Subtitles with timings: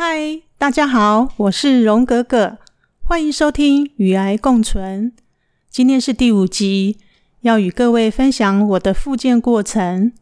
[0.00, 2.58] 嗨，大家好，我是荣格格，
[3.02, 5.10] 欢迎收听《与癌共存》。
[5.68, 6.98] 今天是第五集，
[7.40, 10.12] 要与各位分享我的复健过程。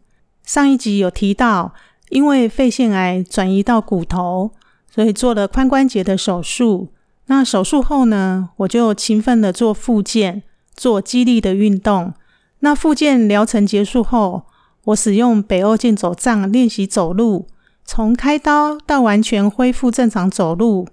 [0.42, 1.74] 上一集有提到，
[2.08, 4.52] 因为肺腺癌转移到骨头，
[4.90, 6.88] 所以做了髋关节的手术。
[7.26, 10.42] 那手术后呢，我就勤奋的做复健，
[10.74, 12.14] 做肌力的运动。
[12.60, 14.44] 那复健疗程结束后，
[14.84, 17.46] 我使用北欧健走杖练习走路，
[17.86, 20.88] 从开刀到完全恢复正常走路，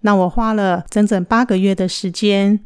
[0.00, 2.60] 那我花了整整八个月的时间。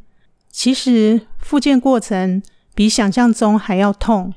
[0.50, 2.42] 其实复健过程
[2.74, 4.32] 比想象中还要痛，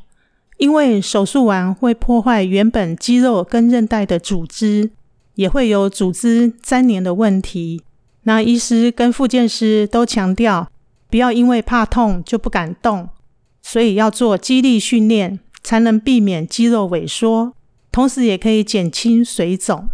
[0.58, 4.92] 因为手术完会破坏原本肌肉跟韧带的组织，
[5.36, 7.82] 也会有组织粘连的问题。
[8.24, 10.72] 那医师跟复健师都强调，
[11.10, 13.10] 不要因为怕痛就不敢动，
[13.62, 17.54] 所以要做肌力训练，才能避免肌肉萎缩，
[17.96, 19.88] 同时也可以减轻水肿。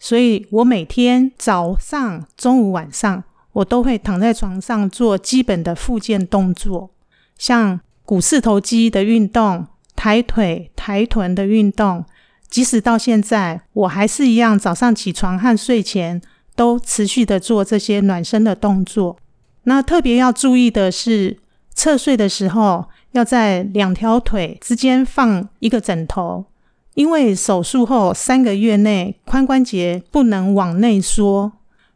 [0.00, 6.90] 所以我每天早上、中午、晚上，我都会躺在床上做基本的复健动作，
[7.38, 12.04] 像股四头肌的运动、抬腿、抬臀的运动。
[12.50, 16.20] 即使到现在，我还是一样，早上起床和睡前。
[16.56, 19.18] 都持续的做这些暖身的动作。
[19.64, 21.36] 那特别要注意的是，
[21.74, 26.46] 侧睡的时候要在两条腿之间放一个枕头，
[26.96, 31.52] 因为手术后三个月内髋关节不能往内缩，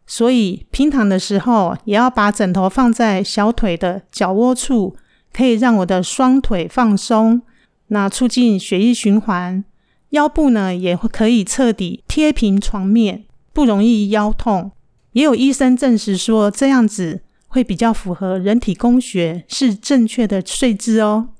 [0.06, 4.94] 所以平躺的时候也要把枕头放在小腿的脚窝处，
[5.32, 7.40] 可以让我的双腿放松，
[7.88, 9.64] 那促进血液循环。
[10.10, 13.24] 腰部呢也会可以彻底贴平床面。
[13.52, 14.70] 不容易腰痛，
[15.12, 21.30] 也有医生证实说这样子会比较符合人体工学，是正确的睡姿哦。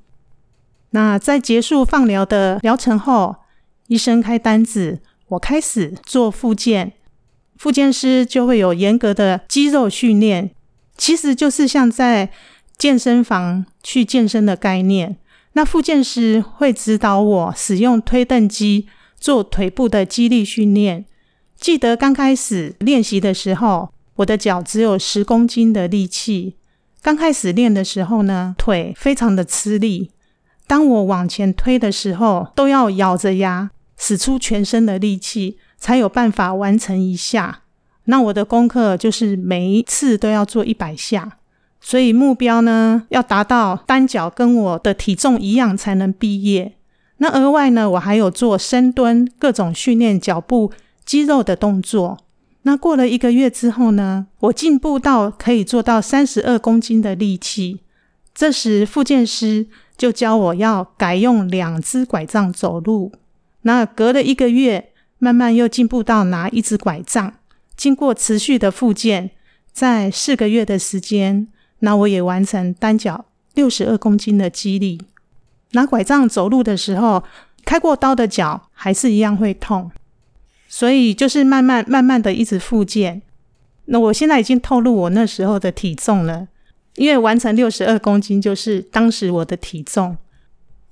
[0.91, 3.37] 那在结束放疗的疗程后，
[3.91, 6.93] 医生开单子，我开始做复健，
[7.57, 10.53] 复健师就会有严格的肌肉训练，
[10.97, 12.31] 其实就是像在
[12.79, 15.17] 健身房去健身的概念。
[15.55, 18.87] 那复健师会指导我使用推凳机
[19.19, 21.05] 做腿部的肌力训练。
[21.59, 26.55] 记得刚开始练习的时候，我的脚只有十公斤的力气。
[27.03, 30.13] 刚开始练的时候呢，腿非常的吃力。
[30.69, 37.61] 当我往前推的时候，都要咬着牙，使出全身的力气，才有办法完成一下。
[38.07, 41.37] 那我的功课就是每一次都要做一百下，
[41.81, 46.77] 所以目标呢要达到单脚跟我的体重一样才能毕业。
[47.19, 50.73] 那额外呢，我还有做深蹲，各种训练脚步。
[51.03, 52.19] 肌肉的动作，
[52.63, 54.29] 那过了一个月之后呢？
[54.41, 57.81] 我进步到可以做到三十二公斤的力气。
[58.33, 63.11] 这时，复健师就教我要改用两只拐杖走路。
[63.63, 67.35] 那隔了一个月，慢慢又进步到拿一只拐杖。
[67.77, 69.31] 经过持续的复健，
[69.73, 71.49] 在四个月的时间，
[71.81, 75.01] 那我也完成单脚六十二公斤的肌力。
[75.73, 77.23] 拿拐杖走路的时候，
[77.65, 79.91] 开过刀的脚还是一样会痛。
[80.69, 83.23] 所以就是慢慢慢慢的一直复健。
[83.87, 86.47] 那我现在已经透露我那时候的体重了，
[86.95, 90.17] 因为完成六十二公斤就是当时我的体重。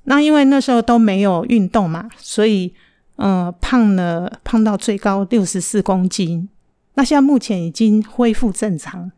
[0.08, 2.74] 那因为那时候都没有运动嘛，所以
[3.16, 6.48] 嗯胖了，胖到最高六十四公斤。
[6.94, 9.12] 那现在目前已经恢复正常。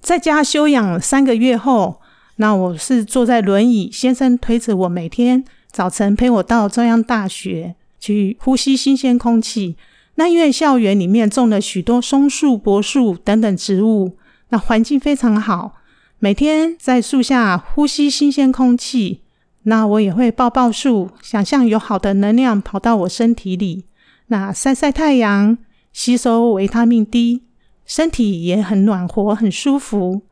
[0.00, 2.00] 在家休养三个月后，
[2.36, 7.74] 那我是坐在轮椅，先生推着我，每天早晨陪我到中央大学。
[7.98, 9.74] 去呼吸新鲜空气。
[10.14, 14.16] 那因为校园里面种了许多松树、柏树等等植物，
[14.50, 15.76] 那环境非常好。
[16.20, 19.22] 每天在树下呼吸新鲜空气，
[19.68, 23.84] 那我也会抱抱树，想象有好的能量跑到我身体里。
[24.28, 25.58] 那晒晒太阳，
[25.92, 27.42] 吸收维他命 D，
[27.84, 30.22] 身体也很暖和、很舒服。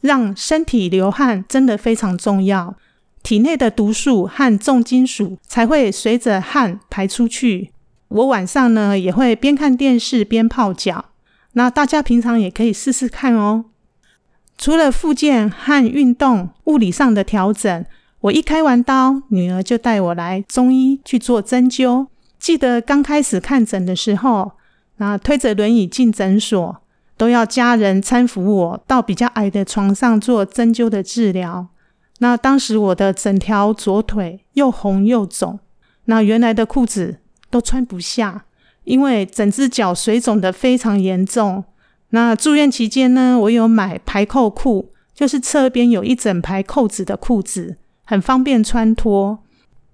[0.00, 2.76] 让身体流汗真的非常重要。
[3.22, 7.72] 体内的毒素和重金属才会随着汗排出去。
[8.08, 11.06] 我晚上呢也会边看电视边泡脚，
[11.54, 13.64] 那大家平常也可以试试看哦。
[14.56, 17.84] 除了复健和运动物理上的调整，
[18.20, 22.08] 我一开完刀，女儿就带我来中医去做针灸。
[22.38, 24.52] 记得刚开始看诊的时候，
[24.96, 26.82] 那推着轮椅进诊所，
[27.16, 31.68] 都要家人搀扶我到比较矮的床上做针灸的治疗。
[32.18, 35.60] 那当时我的整条左腿又红又肿，
[36.06, 37.18] 那原来的裤子
[37.48, 38.46] 都穿不下，
[38.82, 41.62] 因为整只脚水肿的非常严重。
[42.10, 47.76] 那住院期间呢，我有买排扣裤，就是侧边有一整排扣子的裤子，
[48.08, 49.40] 很方便穿脱。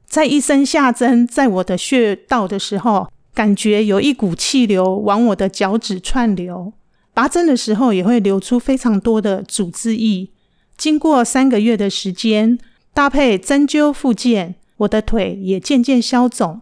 [0.07, 6.73] 在医生下针在我的穴道的时候，感觉有一股气流往我的脚趾串流。
[7.13, 10.29] 拔针的时候也会流出非常多的组织液。
[10.77, 12.57] 经过三个月的时间，
[12.93, 16.61] 搭配针灸复健，我的腿也渐渐消肿。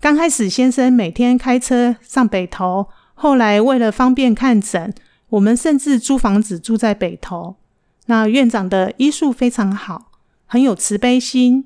[0.00, 4.94] 刚开始，先生每天开车上北头，后来为了方便看诊，
[5.30, 7.56] 我们甚至租房子住在北头。
[8.06, 10.12] 那院长的医术非常好，
[10.54, 11.64] 很有慈悲心，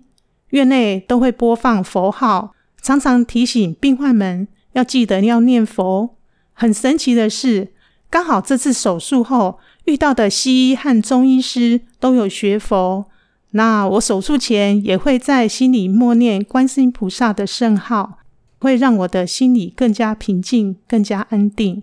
[0.49, 6.17] 院内都会播放佛号，常常提醒病患们要记得要念佛。
[6.55, 7.75] 很神奇的是，
[8.08, 13.05] 刚好这次手术后遇到的西医和中医师都有学佛。
[13.50, 18.20] 那我手术前也会在心里默念观世音菩萨的圣号。
[18.58, 21.82] 会让我的心里更加平静，更加安定。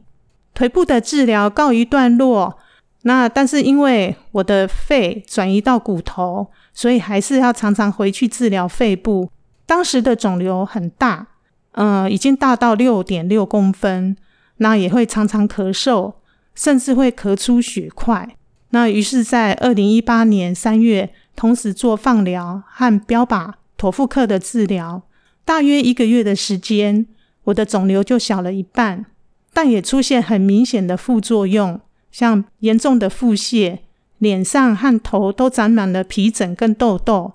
[0.55, 2.57] 腿部的治疗告一段落，
[3.07, 9.29] 那但是因为我的肺转移到骨头，所以还是要常常回去治疗肺部。
[9.67, 11.27] 当时的肿瘤很大，
[11.73, 14.17] 嗯，已经大到六点六公分，
[14.57, 16.15] 那也会常常咳嗽，
[16.55, 18.35] 甚至会咳出血块。
[18.71, 25.03] 那于是，在二零一八年三月，同时做放疗和标靶妥复克的治疗。
[25.45, 27.05] 大约一个月的时间，
[27.43, 29.05] 我的肿瘤就小了一半，
[29.53, 31.79] 但也出现很明显的副作用，
[32.15, 33.79] 像严重的腹泻，
[34.19, 37.33] 脸上和头都长满了皮疹跟痘痘，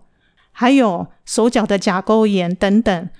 [0.52, 3.10] 还有手脚的甲沟炎等等。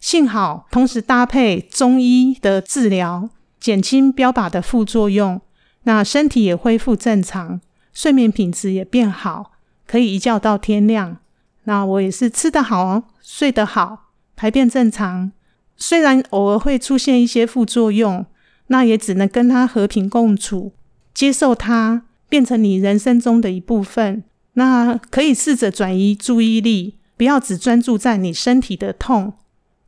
[0.00, 3.30] 幸好同时搭配中医的治疗，
[3.60, 5.40] 减轻标靶的副作用，
[5.84, 7.60] 那身体也恢复正常，
[7.92, 9.52] 睡眠品质也变好，
[9.86, 11.18] 可以一觉到天亮。
[11.62, 14.06] 那我也是吃得好，睡得好。
[14.34, 15.30] 排便正常，
[15.76, 18.26] 虽然偶尔会出现一些副作用，
[18.66, 20.72] 那也只能跟它和平共处，
[21.18, 24.22] 接受它，变成你人生中的一部分。
[24.52, 29.32] 那可以试着转移注意力，不要只专注在你身体的痛，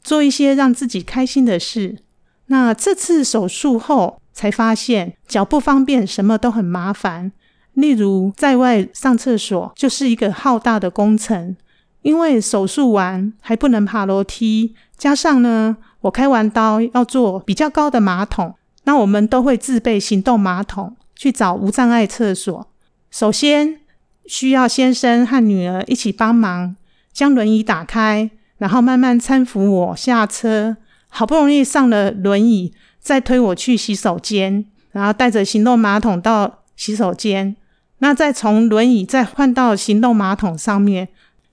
[0.03, 1.99] 做一些让自己开心的事。
[2.47, 7.31] 那这次手术后才发现脚不方便，什么都很麻烦，
[7.75, 11.57] 例如在外上厕所就是一个浩大的工程。
[12.03, 22.67] 因为手术完还不能爬楼梯，加上呢，我开完刀要做比较高的马桶，那我们都会自备行动马桶去找无障碍厕所。
[23.11, 23.79] 首先
[24.25, 26.75] 需要先生和女儿一起帮忙
[27.13, 30.79] 将轮椅打开，然后慢慢搀扶我下车。
[31.11, 37.55] 好不容易上了轮椅，再推我去洗手间，然后带着行动马桶到洗手间，
[37.99, 41.09] 那再从轮椅再换到行动马桶上面。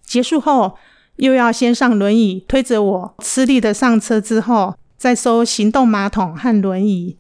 [0.06, 0.78] 结束后，
[1.18, 7.18] 又要先上轮椅推着我吃力的上车，之后再收行动马桶和轮椅。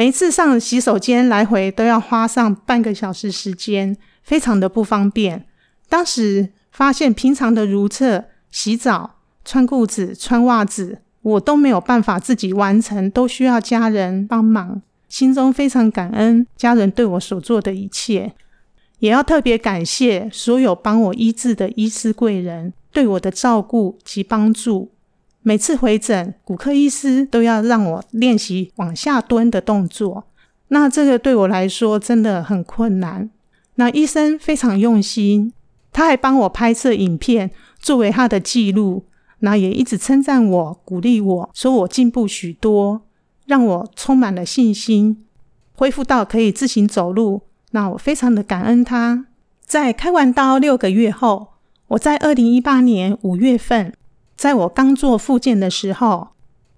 [0.00, 5.44] 每次上洗手间来回都要花上半个小时时间，非常的不方便。
[5.90, 14.80] 当时发现平常的如厕、洗澡、穿裤子、穿袜子，我都没有办法自己完成，都需要家人帮忙。
[15.10, 18.32] 心中非常感恩家人对我所做的一切。
[19.00, 24.92] 也要特别感谢所有帮我医治的医师贵人对我的照顾及帮助。
[25.42, 30.24] 每次回诊，骨科医师都要让我练习往下蹲的动作，
[30.68, 33.30] 那这个对我来说真的很困难。
[33.76, 35.54] 那医生非常用心，
[35.92, 39.06] 他还帮我拍摄影片作为他的记录，
[39.38, 43.00] 那也一直称赞我、鼓励我说我进步许多，
[43.46, 45.24] 让我充满了信心，
[45.74, 47.42] 恢复到可以自行走路。
[47.70, 49.24] 那我非常的感恩他。
[49.64, 51.54] 在开完刀六个月后，
[51.88, 53.94] 我在二零一八年五月份，
[54.40, 56.28] 在我刚做复健的时候，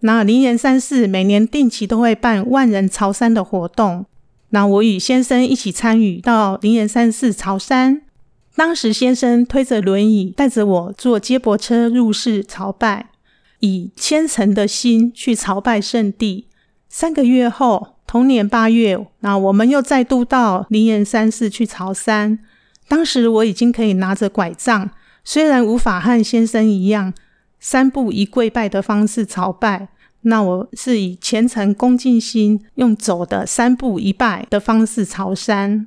[0.00, 4.04] 那灵岩山寺每年定期都会办万人朝山的活动。
[4.50, 8.02] 那我与先生一起参与到灵岩山寺朝山。
[8.56, 13.10] 当时先生推着轮椅带着我坐接驳车入寺朝拜，
[13.60, 16.48] 以虔诚的心去朝拜圣地。
[16.88, 17.90] 三个月后。
[18.04, 22.40] 同年八月，那我们又再度到灵岩山寺去朝山。
[22.86, 24.90] 当时我已经可以拿着拐杖，
[25.24, 27.14] 虽然无法和先生一样
[27.62, 29.86] 三步一跪拜的方式朝拜，
[30.22, 35.86] 那我是以虔诚恭敬心，用走的三步一拜的方式朝山。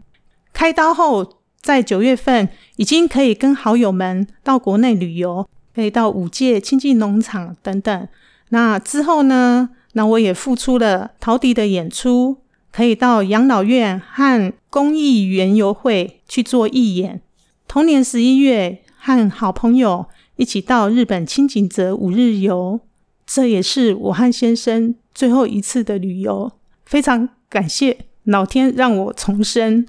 [0.53, 8.07] 开刀后，在九月份已经可以跟好友们到国内旅游，可以到五界亲近农场等等。
[8.49, 9.71] 那之后呢？
[9.97, 12.37] 那我也付出了陶笛的演出，
[12.71, 17.21] 可以到养老院和公益园游会去做义演。
[17.67, 22.79] 同年十一月，和好朋友一起到日本清景泽五日游，
[23.25, 26.51] 这也是我和先生最后一次的旅游。
[26.85, 29.87] 非常感谢老天让我重生，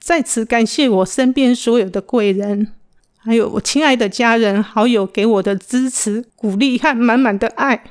[0.00, 2.72] 在此感谢我身边所有的贵人，
[3.18, 7.84] 还有我亲爱的家人好友给我的支持、鼓励和满满的爱。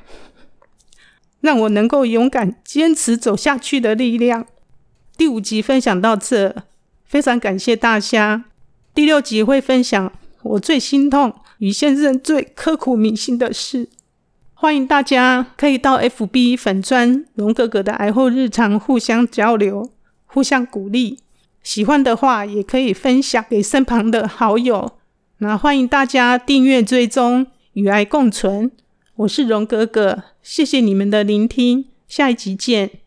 [1.40, 4.44] 让我能够勇敢坚持走下去的力量。
[5.16, 6.64] 第五集分享到这，
[7.04, 8.46] 非常感谢大家。
[8.92, 13.88] 第六集会分享我最心痛与现任最刻骨铭心的事。
[14.54, 19.90] 欢迎大家可以到 FB 粉砖荣哥哥的癌后日常互相交流、
[20.26, 21.18] 互相鼓励。
[21.62, 24.92] 喜欢的话也可以分享给身旁的好友。
[25.38, 28.72] 那欢迎大家订阅追踪与爱共存。
[29.16, 33.00] 我是荣哥哥，谢谢你们的聆听，下一集见。